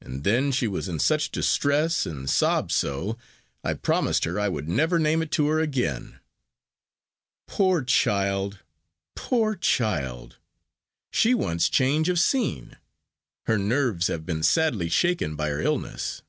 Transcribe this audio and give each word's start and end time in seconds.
And 0.00 0.24
then 0.24 0.50
she 0.50 0.66
was 0.66 0.88
in 0.88 0.98
such 0.98 1.30
distress, 1.30 2.06
and 2.06 2.28
sobbed 2.28 2.72
so, 2.72 3.16
I 3.62 3.74
promised 3.74 4.24
her 4.24 4.40
I 4.40 4.48
would 4.48 4.68
never 4.68 4.98
name 4.98 5.22
it 5.22 5.30
to 5.30 5.46
her 5.46 5.60
again." 5.60 6.18
"Poor 7.46 7.84
child 7.84 8.58
poor 9.14 9.54
child! 9.54 10.38
she 11.12 11.34
wants 11.34 11.68
change 11.68 12.08
of 12.08 12.18
scene. 12.18 12.78
Her 13.46 13.56
nerves 13.56 14.08
have 14.08 14.26
been 14.26 14.42
sadly 14.42 14.88
shaken 14.88 15.36
by 15.36 15.50
her 15.50 15.60
illness." 15.60 16.22